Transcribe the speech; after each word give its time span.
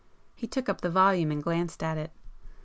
He 0.33 0.47
took 0.47 0.67
up 0.67 0.81
the 0.81 0.89
volume 0.89 1.29
and 1.29 1.43
glanced 1.43 1.83
at 1.83 1.95
it. 1.95 2.09